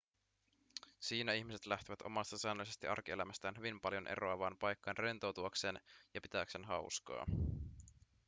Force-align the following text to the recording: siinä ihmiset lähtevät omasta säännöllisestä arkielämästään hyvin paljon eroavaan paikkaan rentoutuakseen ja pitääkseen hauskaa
siinä 0.99 1.33
ihmiset 1.33 1.65
lähtevät 1.65 2.01
omasta 2.01 2.37
säännöllisestä 2.37 2.91
arkielämästään 2.91 3.57
hyvin 3.57 3.81
paljon 3.81 4.07
eroavaan 4.07 4.57
paikkaan 4.57 4.97
rentoutuakseen 4.97 5.79
ja 6.13 6.21
pitääkseen 6.21 6.65
hauskaa 6.65 7.25